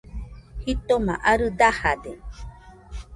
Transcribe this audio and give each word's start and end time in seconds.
Jitoma 0.63 1.13
arɨ 1.31 1.47
dajade 1.59 2.11